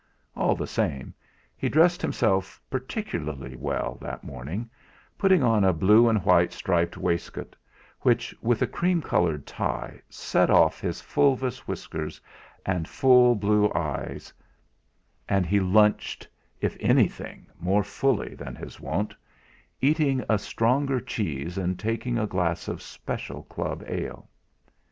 All 0.35 0.55
the 0.55 0.65
same, 0.65 1.13
he 1.55 1.69
dressed 1.69 2.01
himself 2.01 2.59
particularly 2.71 3.55
well 3.55 3.99
that 4.01 4.23
morning, 4.23 4.67
putting 5.15 5.43
on 5.43 5.63
a 5.63 5.73
blue 5.73 6.09
and 6.09 6.25
white 6.25 6.53
striped 6.53 6.97
waistcoat 6.97 7.55
which, 7.99 8.33
with 8.41 8.63
a 8.63 8.65
cream 8.65 9.03
coloured 9.03 9.45
tie, 9.45 10.01
set 10.09 10.49
off 10.49 10.81
his 10.81 11.01
fulvous 11.01 11.67
whiskers 11.67 12.19
and 12.65 12.87
full 12.87 13.35
blue 13.35 13.71
eyes; 13.75 14.33
and 15.29 15.45
he 15.45 15.59
lunched, 15.59 16.27
if 16.61 16.75
anything, 16.79 17.45
more 17.59 17.83
fully 17.83 18.33
than 18.33 18.55
his 18.55 18.79
wont, 18.79 19.13
eating 19.81 20.25
a 20.27 20.39
stronger 20.39 20.99
cheese 20.99 21.59
and 21.59 21.77
taking 21.77 22.17
a 22.17 22.25
glass 22.25 22.67
of 22.67 22.81
special 22.81 23.43
Club 23.43 23.83
ale. 23.85 24.27